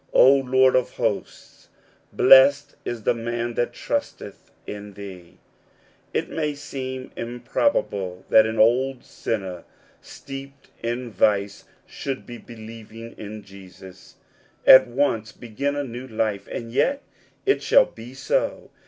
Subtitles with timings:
[0.25, 1.69] "O Lord of hosts,
[2.11, 5.37] blessed is thq man that trusteth in thee!
[6.11, 9.63] It may seem im probable that on old sinner,
[10.01, 14.15] steeped in vice, should by believing in Jesus,
[14.65, 17.03] at once begin a new life; and yet
[17.45, 18.71] it shall be so.